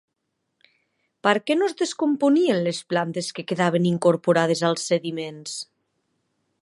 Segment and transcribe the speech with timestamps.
[1.27, 5.55] Per què no es descomponien les plantes que quedaven incorporades als sediments?